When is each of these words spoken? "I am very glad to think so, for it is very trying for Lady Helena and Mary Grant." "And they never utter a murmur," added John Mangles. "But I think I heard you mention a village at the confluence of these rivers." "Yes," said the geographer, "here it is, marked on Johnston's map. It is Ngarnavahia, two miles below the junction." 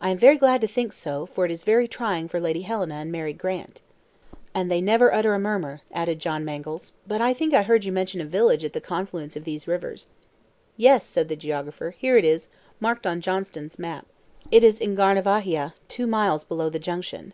"I 0.00 0.10
am 0.10 0.18
very 0.18 0.36
glad 0.36 0.60
to 0.62 0.66
think 0.66 0.92
so, 0.92 1.26
for 1.26 1.44
it 1.44 1.50
is 1.52 1.62
very 1.62 1.86
trying 1.86 2.26
for 2.26 2.40
Lady 2.40 2.62
Helena 2.62 2.94
and 2.96 3.12
Mary 3.12 3.32
Grant." 3.32 3.82
"And 4.52 4.68
they 4.68 4.80
never 4.80 5.14
utter 5.14 5.32
a 5.32 5.38
murmur," 5.38 5.82
added 5.92 6.18
John 6.18 6.44
Mangles. 6.44 6.94
"But 7.06 7.20
I 7.20 7.32
think 7.34 7.54
I 7.54 7.62
heard 7.62 7.84
you 7.84 7.92
mention 7.92 8.20
a 8.20 8.24
village 8.24 8.64
at 8.64 8.72
the 8.72 8.80
confluence 8.80 9.36
of 9.36 9.44
these 9.44 9.68
rivers." 9.68 10.08
"Yes," 10.76 11.04
said 11.06 11.28
the 11.28 11.36
geographer, 11.36 11.94
"here 11.96 12.16
it 12.16 12.24
is, 12.24 12.48
marked 12.80 13.06
on 13.06 13.20
Johnston's 13.20 13.78
map. 13.78 14.06
It 14.50 14.64
is 14.64 14.80
Ngarnavahia, 14.80 15.74
two 15.86 16.08
miles 16.08 16.42
below 16.44 16.68
the 16.68 16.80
junction." 16.80 17.32